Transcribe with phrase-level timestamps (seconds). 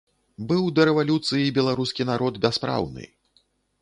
[0.51, 3.03] Быў да рэвалюцыі беларускі народ бяспраўны.